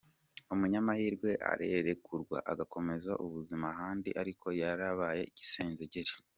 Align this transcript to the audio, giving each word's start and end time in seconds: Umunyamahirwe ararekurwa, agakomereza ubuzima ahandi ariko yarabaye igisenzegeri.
Umunyamahirwe 0.53 1.29
ararekurwa, 1.51 2.37
agakomereza 2.51 3.13
ubuzima 3.25 3.65
ahandi 3.73 4.09
ariko 4.21 4.47
yarabaye 4.61 5.21
igisenzegeri. 5.31 6.11